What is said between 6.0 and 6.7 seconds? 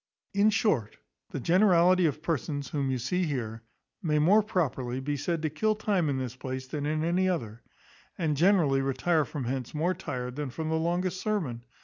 in this place